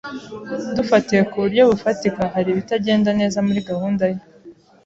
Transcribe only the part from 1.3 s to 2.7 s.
buryo bufatika, hari